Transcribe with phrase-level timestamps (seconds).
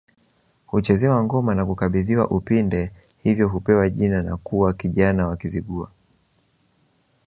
[0.65, 2.91] Huchezewa ngoma na kukabidhiwa upinde
[3.23, 5.91] hivyo hupewa jina na kuwa kijana wa Kizigua